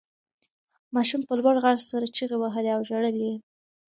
[0.95, 3.33] ماشوم په لوړ غږ سره چیغې وهلې او ژړل یې.